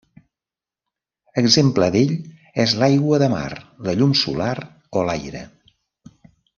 [1.41, 2.15] Exemple d'ell
[2.65, 3.47] és l'aigua de mar,
[3.89, 4.59] la llum solar
[4.99, 5.49] o l'aire.